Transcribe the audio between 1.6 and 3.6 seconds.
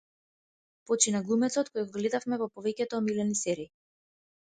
кој го гледавме во повеќето омилени